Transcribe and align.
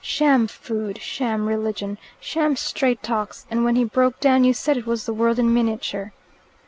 Sham 0.03 0.47
food, 0.47 0.99
sham 0.99 1.47
religion, 1.47 1.99
sham 2.19 2.55
straight 2.55 3.03
talks 3.03 3.45
and 3.51 3.63
when 3.63 3.75
he 3.75 3.83
broke 3.83 4.19
down, 4.19 4.43
you 4.43 4.51
said 4.51 4.75
it 4.75 4.87
was 4.87 5.05
the 5.05 5.13
world 5.13 5.37
in 5.37 5.53
miniature." 5.53 6.11